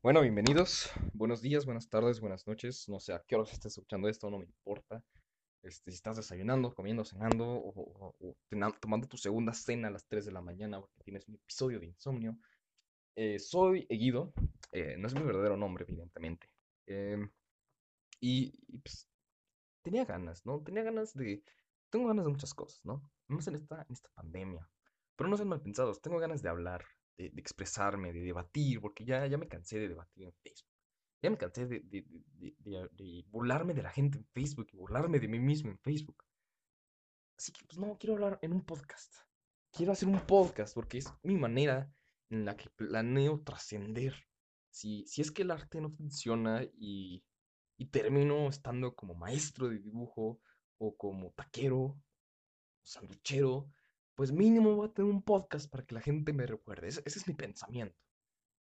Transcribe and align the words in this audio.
Bueno, 0.00 0.20
bienvenidos. 0.20 0.90
Buenos 1.12 1.42
días, 1.42 1.66
buenas 1.66 1.88
tardes, 1.88 2.20
buenas 2.20 2.46
noches. 2.46 2.88
No 2.88 3.00
sé 3.00 3.12
a 3.12 3.24
qué 3.26 3.34
hora 3.34 3.50
estés 3.50 3.72
escuchando 3.72 4.08
esto, 4.08 4.30
no 4.30 4.38
me 4.38 4.44
importa. 4.44 5.02
Este, 5.60 5.90
si 5.90 5.96
estás 5.96 6.16
desayunando, 6.16 6.72
comiendo, 6.72 7.04
cenando 7.04 7.44
o, 7.44 8.14
tomando 8.80 9.08
tu 9.08 9.16
segunda 9.16 9.52
cena 9.52 9.88
a 9.88 9.90
las 9.90 10.06
3 10.06 10.24
de 10.26 10.30
la 10.30 10.40
mañana 10.40 10.80
porque 10.80 11.02
tienes 11.02 11.26
un 11.26 11.34
episodio 11.34 11.80
de 11.80 11.86
insomnio. 11.86 12.38
Eh, 13.16 13.40
soy 13.40 13.86
Eguido, 13.88 14.32
eh, 14.70 14.94
no 14.98 15.08
es 15.08 15.14
mi 15.14 15.22
verdadero 15.22 15.56
nombre, 15.56 15.84
evidentemente. 15.88 16.48
Em, 16.86 17.28
y, 18.20 18.52
pues, 18.78 19.08
tenía 19.82 20.04
ganas, 20.04 20.46
¿no? 20.46 20.62
Tenía 20.62 20.84
ganas 20.84 21.12
de... 21.14 21.42
Tengo 21.90 22.06
ganas 22.06 22.24
de 22.24 22.30
muchas 22.30 22.54
cosas, 22.54 22.84
¿no? 22.84 23.02
Más 23.26 23.48
en 23.48 23.56
esta, 23.56 23.82
en 23.82 23.92
esta 23.92 24.10
pandemia. 24.10 24.68
Pero 25.16 25.28
no 25.28 25.36
sean 25.36 25.48
mal 25.48 25.60
pensados, 25.60 26.00
tengo 26.00 26.20
ganas 26.20 26.40
de 26.42 26.50
hablar, 26.50 26.84
de, 27.18 27.32
expresarme, 27.36 28.12
de 28.12 28.20
debatir, 28.20 28.80
porque 28.80 29.04
ya, 29.04 29.26
ya 29.26 29.36
me 29.36 29.48
cansé 29.48 29.78
de 29.78 29.88
debatir 29.88 30.24
en 30.24 30.32
Facebook. 30.32 30.68
Ya 31.20 31.30
me 31.30 31.36
cansé 31.36 31.66
de, 31.66 31.80
de, 31.80 33.24
burlarme 33.28 33.74
de 33.74 33.82
la 33.82 33.90
gente 33.90 34.18
en 34.18 34.26
Facebook 34.26 34.68
y 34.72 34.76
burlarme 34.76 35.18
de 35.18 35.26
mí 35.26 35.40
mismo 35.40 35.70
en 35.70 35.78
Facebook. 35.80 36.24
Así 37.36 37.52
que, 37.52 37.64
pues 37.64 37.78
no, 37.78 37.98
quiero 37.98 38.14
hablar 38.14 38.38
en 38.42 38.52
un 38.52 38.64
podcast. 38.64 39.12
Quiero 39.72 39.92
hacer 39.92 40.08
un 40.08 40.20
podcast 40.26 40.74
porque 40.74 40.98
es 40.98 41.12
mi 41.22 41.36
manera 41.36 41.92
en 42.30 42.44
la 42.44 42.56
que 42.56 42.70
planeo 42.70 43.42
trascender. 43.42 44.14
Si, 44.70 45.04
si 45.06 45.20
es 45.20 45.32
que 45.32 45.42
el 45.42 45.50
arte 45.50 45.80
no 45.80 45.90
funciona 45.90 46.62
y, 46.78 47.24
y 47.76 47.86
termino 47.86 48.48
estando 48.48 48.94
como 48.94 49.14
maestro 49.14 49.68
de 49.68 49.80
dibujo 49.80 50.40
o 50.78 50.96
como 50.96 51.32
taquero 51.32 52.00
sanduchero, 52.82 53.70
pues 54.18 54.32
mínimo 54.32 54.74
voy 54.74 54.88
a 54.88 54.92
tener 54.92 55.08
un 55.08 55.22
podcast 55.22 55.70
para 55.70 55.86
que 55.86 55.94
la 55.94 56.00
gente 56.00 56.32
me 56.32 56.44
recuerde. 56.44 56.88
Ese, 56.88 57.02
es 57.06 57.28
mi 57.28 57.34
pensamiento. 57.34 57.96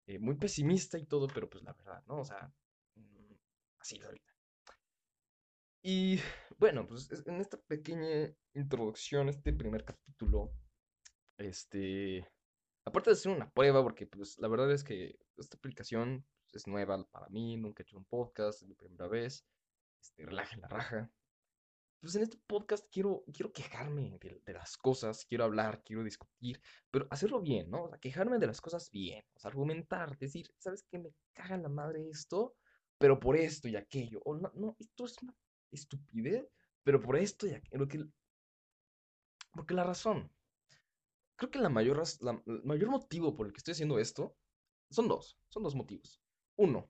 Eh, 0.06 0.20
muy 0.20 0.36
pesimista 0.36 0.98
y 0.98 1.06
todo, 1.06 1.30
pero 1.34 1.50
pues 1.50 1.64
la 1.64 1.72
verdad, 1.72 2.04
¿no? 2.06 2.20
O 2.20 2.26
sea, 2.26 2.54
mm, 2.96 3.34
así 3.80 3.96
es 3.96 4.04
ahorita. 4.04 4.34
Y 5.82 6.20
bueno, 6.58 6.86
pues 6.86 7.10
en 7.26 7.40
esta 7.40 7.56
pequeña 7.62 8.30
introducción, 8.56 9.30
este 9.30 9.54
primer 9.54 9.86
capítulo, 9.86 10.52
este, 11.38 12.28
aparte 12.84 13.12
de 13.12 13.16
ser 13.16 13.32
una 13.32 13.50
prueba, 13.50 13.82
porque 13.82 14.06
pues 14.06 14.38
la 14.40 14.50
verdad 14.50 14.70
es 14.74 14.84
que 14.84 15.18
esta 15.38 15.56
aplicación 15.56 16.26
pues, 16.44 16.64
es 16.64 16.68
nueva 16.68 17.02
para 17.10 17.30
mí, 17.30 17.56
nunca 17.56 17.84
he 17.84 17.86
hecho 17.86 17.98
un 17.98 18.04
podcast, 18.04 18.64
es 18.64 18.68
mi 18.68 18.76
primera 18.76 19.08
vez, 19.08 19.46
este, 20.02 20.26
relaja 20.26 20.58
la 20.58 20.68
raja 20.68 21.12
pues 22.00 22.16
en 22.16 22.24
este 22.24 22.38
podcast 22.48 22.86
quiero, 22.92 23.24
quiero 23.34 23.52
quejarme 23.52 24.20
de, 24.20 24.54
las 24.54 24.78
cosas, 24.78 25.26
quiero 25.26 25.44
hablar, 25.44 25.84
quiero 25.84 26.04
discutir, 26.04 26.62
pero 26.92 27.08
hacerlo 27.10 27.42
bien, 27.42 27.70
¿no? 27.70 27.84
O 27.84 27.90
sea, 27.90 27.98
quejarme 27.98 28.38
de 28.38 28.48
las 28.48 28.62
cosas 28.62 28.90
bien, 28.92 29.26
o 29.36 29.40
sea, 29.40 29.50
argumentar, 29.50 30.18
decir, 30.18 30.52
¿sabes 30.60 30.84
qué? 30.84 31.00
Me 31.00 31.14
caga 31.34 31.58
la 31.58 31.70
madre 31.70 32.08
esto, 32.10 32.56
pero 32.98 33.20
por 33.20 33.36
esto 33.36 33.68
y 33.68 33.76
aquello. 33.76 34.22
O 34.26 34.36
no, 34.36 34.52
no, 34.56 34.76
esto 34.80 35.06
es 35.06 35.22
una 35.22 35.36
estupidez, 35.72 36.48
pero 36.84 37.02
por 37.02 37.18
esto 37.18 37.48
y 37.48 37.54
aquello. 37.54 37.88
Que, 37.88 38.06
porque 39.52 39.74
la 39.74 39.84
razón, 39.84 40.32
creo 41.36 41.52
que 41.52 41.60
la 41.60 41.70
mayor, 41.70 42.02
la, 42.22 42.42
el 42.46 42.64
mayor 42.64 42.90
motivo 42.90 43.36
por 43.36 43.48
el 43.48 43.54
que 43.54 43.58
estoy 43.58 43.72
haciendo 43.74 44.00
esto 44.00 44.36
son 44.92 45.08
dos, 45.08 45.38
son 45.50 45.64
dos 45.64 45.76
motivos. 45.76 46.22
Uno, 46.56 46.90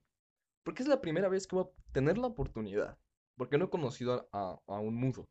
porque 0.63 0.83
es 0.83 0.89
la 0.89 1.01
primera 1.01 1.29
vez 1.29 1.47
que 1.47 1.55
voy 1.55 1.65
a 1.65 1.93
tener 1.93 2.17
la 2.17 2.27
oportunidad 2.27 2.97
porque 3.37 3.57
no 3.57 3.65
he 3.65 3.69
conocido 3.69 4.27
a, 4.31 4.59
un 4.79 4.95
mudo. 4.95 5.29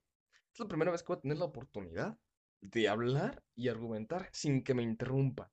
Es 0.53 0.61
la 0.61 0.69
primera 0.69 0.91
vez 0.91 1.03
que 1.03 1.09
voy 1.09 1.19
a 1.19 1.21
tener 1.21 1.39
la 1.39 1.45
oportunidad 1.45 2.19
de 2.63 2.89
hablar 2.89 3.43
y 3.55 3.69
argumentar 3.69 4.31
sin 4.33 4.63
que 4.65 4.75
me 4.75 4.83
interrumpa. 4.83 5.53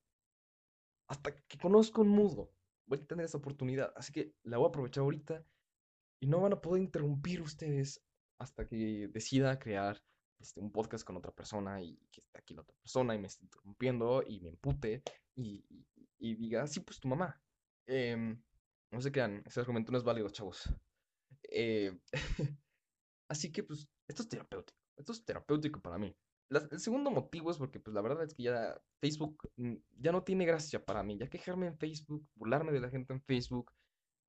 Hasta 1.07 1.35
que 1.35 1.57
conozco 1.57 2.01
un 2.01 2.09
mudo, 2.09 2.53
voy 2.85 2.99
a 2.99 3.05
tener 3.05 3.25
esa 3.25 3.39
oportunidad. 3.39 3.91
Así 3.95 4.13
que 4.13 4.33
la 4.43 4.57
voy 4.57 4.67
a 4.67 4.69
aprovechar 4.69 5.01
ahorita 5.01 5.43
y 6.21 6.27
no 6.27 6.39
van 6.39 6.53
a 6.53 6.61
poder 6.61 6.81
interrumpir 6.81 7.41
ustedes 7.41 8.01
hasta 8.39 8.65
que 8.67 9.09
decida 9.11 9.59
crear 9.59 10.01
este, 10.39 10.61
un 10.61 10.71
podcast 10.71 11.05
con 11.05 11.17
otra 11.17 11.31
persona 11.31 11.81
y 11.81 11.97
que 12.11 12.21
esté 12.21 12.39
aquí 12.39 12.53
la 12.53 12.61
otra 12.61 12.75
persona 12.81 13.15
y 13.15 13.19
me 13.19 13.27
esté 13.27 13.43
interrumpiendo 13.43 14.23
y 14.25 14.39
me 14.39 14.49
empute 14.49 15.03
y, 15.35 15.63
diga, 16.19 16.67
sí, 16.67 16.79
pues 16.79 16.99
tu 16.99 17.07
mamá. 17.07 17.41
Em, 17.85 18.41
no 18.91 19.01
se 19.01 19.11
crean, 19.11 19.43
ese 19.45 19.59
argumento 19.59 19.91
no 19.91 19.97
es 19.97 20.03
válido, 20.03 20.29
chavos. 20.29 20.73
Eh, 21.53 21.97
así 23.29 23.51
que, 23.51 23.63
pues, 23.63 23.87
esto 24.07 24.23
es 24.23 24.29
terapéutico. 24.29 24.77
Esto 24.97 25.11
es 25.11 25.23
terapéutico 25.23 25.79
para 25.81 25.97
mí. 25.97 26.15
el 26.49 26.79
segundo 26.79 27.11
motivo 27.11 27.51
es 27.51 27.57
porque, 27.57 27.79
pues, 27.79 27.93
la 27.93 28.01
verdad 28.01 28.23
es 28.23 28.33
que 28.33 28.43
ya 28.43 28.81
Facebook 28.99 29.49
mm, 29.57 29.75
ya 29.99 30.11
no 30.11 30.23
tiene 30.23 30.45
gracia 30.45 30.83
para 30.83 31.03
mí. 31.03 31.17
Ya 31.17 31.29
quejarme 31.29 31.67
en 31.67 31.77
Facebook, 31.77 32.27
burlarme 32.35 32.71
de 32.71 32.81
la 32.81 32.89
gente 32.89 33.13
en 33.13 33.21
Facebook, 33.21 33.71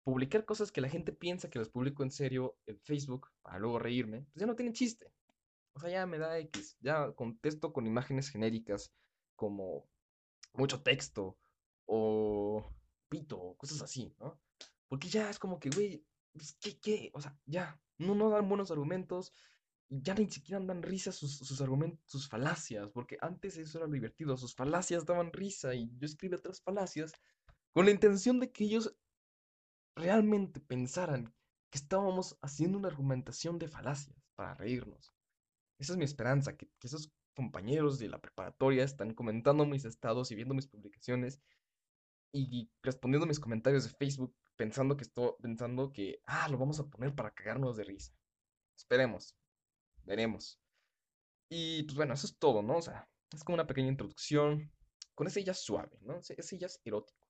publicar 0.04 0.44
cosas 0.44 0.70
que 0.70 0.82
la 0.82 0.88
gente 0.88 1.12
piensa 1.12 1.48
que 1.48 1.58
las 1.58 1.70
publico 1.70 2.02
en 2.02 2.10
serio 2.10 2.56
en 2.66 2.78
Facebook 2.80 3.30
para 3.42 3.58
luego 3.58 3.78
reírme, 3.78 4.26
pues 4.32 4.40
ya 4.40 4.46
no 4.46 4.54
tiene 4.54 4.72
chiste. 4.72 5.10
O 5.74 5.80
sea, 5.80 5.90
ya 5.90 6.06
me 6.06 6.18
da 6.18 6.38
X. 6.38 6.76
Ya 6.80 7.12
contesto 7.12 7.72
con 7.72 7.86
imágenes 7.86 8.28
genéricas 8.28 8.92
como 9.34 9.88
mucho 10.52 10.82
texto 10.82 11.36
o 11.86 12.64
pito, 13.08 13.54
cosas 13.56 13.82
así, 13.82 14.14
¿no? 14.20 14.40
Porque 14.88 15.08
ya 15.08 15.30
es 15.30 15.38
como 15.38 15.58
que, 15.58 15.70
güey, 15.70 16.04
pues, 16.34 16.56
¿qué, 16.60 16.78
qué? 16.78 17.10
O 17.14 17.20
sea, 17.20 17.36
ya, 17.46 17.80
no, 17.98 18.14
no 18.14 18.28
dan 18.30 18.48
buenos 18.48 18.70
argumentos 18.70 19.32
ya 19.88 20.14
ni 20.14 20.30
siquiera 20.30 20.64
dan 20.64 20.82
risa 20.82 21.12
sus, 21.12 21.38
sus 21.38 21.60
argumentos, 21.60 22.00
sus 22.06 22.28
falacias, 22.28 22.88
porque 22.90 23.16
antes 23.20 23.56
eso 23.56 23.78
era 23.78 23.86
divertido, 23.86 24.36
sus 24.36 24.54
falacias 24.54 25.04
daban 25.04 25.32
risa 25.32 25.74
y 25.74 25.90
yo 25.98 26.06
escribí 26.06 26.34
otras 26.34 26.62
falacias 26.62 27.12
con 27.72 27.84
la 27.86 27.92
intención 27.92 28.40
de 28.40 28.50
que 28.50 28.64
ellos 28.64 28.96
realmente 29.96 30.60
pensaran 30.60 31.34
que 31.70 31.78
estábamos 31.78 32.38
haciendo 32.40 32.78
una 32.78 32.88
argumentación 32.88 33.58
de 33.58 33.68
falacias 33.68 34.16
para 34.34 34.54
reírnos. 34.54 35.12
Esa 35.78 35.92
es 35.92 35.98
mi 35.98 36.04
esperanza, 36.04 36.56
que, 36.56 36.68
que 36.78 36.86
esos 36.86 37.12
compañeros 37.34 37.98
de 37.98 38.08
la 38.08 38.20
preparatoria 38.20 38.84
están 38.84 39.12
comentando 39.12 39.66
mis 39.66 39.84
estados 39.84 40.30
y 40.30 40.36
viendo 40.36 40.54
mis 40.54 40.68
publicaciones 40.68 41.40
y 42.34 42.68
respondiendo 42.82 43.26
mis 43.26 43.38
comentarios 43.38 43.84
de 43.84 43.90
Facebook 43.90 44.34
pensando 44.56 44.96
que 44.96 45.04
estoy 45.04 45.30
pensando 45.40 45.92
que 45.92 46.20
ah, 46.26 46.48
lo 46.48 46.58
vamos 46.58 46.80
a 46.80 46.86
poner 46.86 47.14
para 47.14 47.32
cagarnos 47.32 47.76
de 47.76 47.84
risa. 47.84 48.12
Esperemos. 48.76 49.36
Veremos. 50.04 50.60
Y 51.48 51.84
pues 51.84 51.96
bueno, 51.96 52.14
eso 52.14 52.26
es 52.26 52.36
todo, 52.38 52.62
¿no? 52.62 52.78
O 52.78 52.82
sea, 52.82 53.08
es 53.32 53.44
como 53.44 53.54
una 53.54 53.66
pequeña 53.66 53.88
introducción 53.88 54.70
con 55.14 55.26
ese 55.26 55.44
ya 55.44 55.54
suave, 55.54 55.96
¿no? 56.02 56.18
Ese, 56.18 56.58
ya 56.58 56.66
es 56.66 56.80
erótico. 56.84 57.26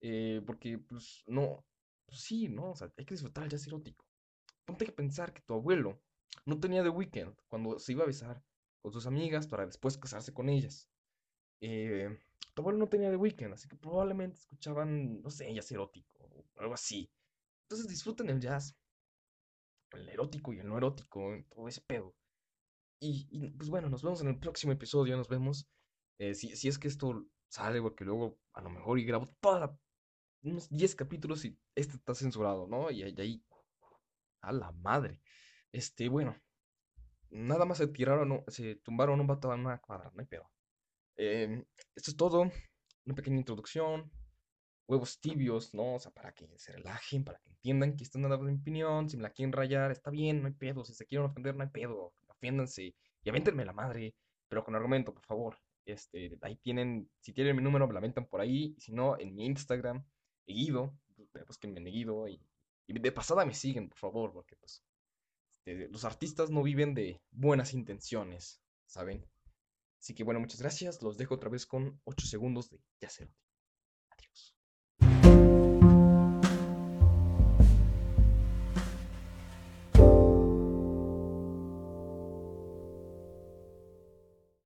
Eh, 0.00 0.40
porque, 0.46 0.78
pues, 0.78 1.22
no, 1.26 1.64
pues 2.06 2.22
sí, 2.22 2.48
¿no? 2.48 2.70
O 2.70 2.76
sea, 2.76 2.90
hay 2.96 3.04
que 3.04 3.14
disfrutar 3.14 3.44
el 3.44 3.50
jazz 3.50 3.66
erótico. 3.66 4.06
Ponte 4.64 4.86
que 4.86 4.92
pensar 4.92 5.32
que 5.34 5.42
tu 5.42 5.54
abuelo 5.54 6.00
no 6.46 6.58
tenía 6.58 6.82
de 6.82 6.88
weekend 6.88 7.36
cuando 7.48 7.78
se 7.78 7.92
iba 7.92 8.04
a 8.04 8.06
besar 8.06 8.42
con 8.80 8.92
sus 8.92 9.06
amigas 9.06 9.46
para 9.46 9.66
después 9.66 9.98
casarse 9.98 10.32
con 10.32 10.48
ellas. 10.48 10.88
Eh, 11.60 12.18
no 12.56 12.88
tenía 12.88 13.10
de 13.10 13.16
weekend, 13.16 13.54
así 13.54 13.68
que 13.68 13.76
probablemente 13.76 14.38
escuchaban, 14.38 15.22
no 15.22 15.30
sé, 15.30 15.52
jazz 15.54 15.72
erótico 15.72 16.20
algo 16.60 16.74
así. 16.74 17.10
Entonces 17.64 17.88
disfruten 17.88 18.30
el 18.30 18.40
jazz, 18.40 18.76
el 19.92 20.08
erótico 20.08 20.52
y 20.52 20.60
el 20.60 20.68
no 20.68 20.76
erótico, 20.76 21.32
todo 21.48 21.68
ese 21.68 21.80
pedo. 21.80 22.14
Y, 23.02 23.50
pues 23.52 23.70
bueno, 23.70 23.88
nos 23.88 24.02
vemos 24.02 24.20
en 24.20 24.28
el 24.28 24.38
próximo 24.38 24.72
episodio, 24.72 25.16
nos 25.16 25.28
vemos. 25.28 25.66
Eh, 26.18 26.34
si, 26.34 26.54
si, 26.54 26.68
es 26.68 26.78
que 26.78 26.88
esto 26.88 27.26
sale, 27.48 27.80
porque 27.80 28.04
luego 28.04 28.38
a 28.52 28.60
lo 28.60 28.68
mejor 28.68 28.98
y 28.98 29.04
grabo 29.04 29.26
toda 29.40 29.78
unos 30.42 30.68
10 30.68 30.94
capítulos 30.96 31.44
y 31.44 31.58
este 31.74 31.96
está 31.96 32.14
censurado, 32.14 32.66
¿no? 32.66 32.90
Y, 32.90 33.02
ahí, 33.02 33.42
a 34.42 34.52
la 34.52 34.70
madre. 34.72 35.20
Este, 35.72 36.08
bueno, 36.08 36.36
nada 37.30 37.64
más 37.64 37.78
se 37.78 37.86
tiraron, 37.86 38.44
se 38.48 38.76
tumbaron 38.76 39.20
un 39.20 39.26
vato 39.26 39.52
en 39.54 39.60
una 39.60 39.78
cuadra, 39.78 40.10
no 40.14 40.20
hay 40.20 40.26
pedo. 40.26 40.50
Em, 41.22 41.62
esto 41.94 42.10
es 42.12 42.16
todo, 42.16 42.50
una 43.04 43.14
pequeña 43.14 43.36
introducción, 43.36 44.10
huevos 44.88 45.20
tibios, 45.20 45.74
¿no? 45.74 45.96
O 45.96 45.98
sea, 46.00 46.10
para 46.12 46.32
que 46.32 46.48
se 46.58 46.72
relajen, 46.72 47.24
para 47.24 47.38
que 47.40 47.50
entiendan 47.50 47.94
que 47.94 48.04
están 48.04 48.22
dando 48.22 48.36
opinión, 48.36 49.10
si 49.10 49.18
me 49.18 49.24
la 49.24 49.30
quieren 49.30 49.52
rayar, 49.52 49.90
está 49.90 50.10
bien, 50.10 50.40
no 50.40 50.48
hay 50.48 50.54
pedo, 50.54 50.82
si 50.82 50.94
se 50.94 51.04
quieren 51.04 51.26
ofender, 51.26 51.54
no 51.54 51.62
hay 51.62 51.68
pedo, 51.68 52.14
afiéndanse 52.28 52.94
y 53.22 53.28
avéntenme 53.28 53.66
la 53.66 53.74
madre, 53.74 54.14
pero 54.48 54.64
con 54.64 54.74
argumento, 54.74 55.12
por 55.12 55.22
favor. 55.26 55.58
Este, 55.84 56.38
ahí 56.40 56.56
tienen, 56.56 57.10
si 57.20 57.34
tienen 57.34 57.54
mi 57.54 57.62
número, 57.62 57.86
me 57.86 57.92
la 57.92 57.98
aventan 57.98 58.26
por 58.26 58.40
ahí, 58.40 58.74
si 58.78 58.92
no, 58.92 59.18
en 59.18 59.34
mi 59.34 59.44
Instagram, 59.44 60.02
Eguido, 60.46 60.96
busquen 61.46 61.76
en 61.76 61.86
Eguido, 61.86 62.28
y, 62.28 62.40
y 62.86 62.98
de 62.98 63.12
pasada 63.12 63.44
me 63.44 63.52
siguen, 63.52 63.90
por 63.90 63.98
favor, 63.98 64.32
porque 64.32 64.56
pues 64.56 64.82
este, 65.58 65.86
los 65.88 66.06
artistas 66.06 66.50
no 66.50 66.62
viven 66.62 66.94
de 66.94 67.20
buenas 67.30 67.74
intenciones, 67.74 68.62
¿saben? 68.86 69.26
Así 70.00 70.14
que 70.14 70.24
bueno, 70.24 70.40
muchas 70.40 70.60
gracias, 70.60 71.02
los 71.02 71.18
dejo 71.18 71.34
otra 71.34 71.50
vez 71.50 71.66
con 71.66 72.00
8 72.04 72.26
segundos 72.26 72.70
de 72.70 72.80
ya 73.00 73.10